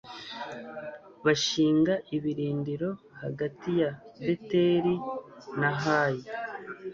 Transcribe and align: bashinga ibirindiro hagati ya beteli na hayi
bashinga 1.25 1.93
ibirindiro 2.15 2.89
hagati 3.21 3.69
ya 3.81 3.89
beteli 4.25 4.95
na 5.59 5.71
hayi 5.81 6.23